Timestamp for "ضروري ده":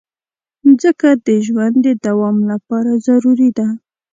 3.07-3.67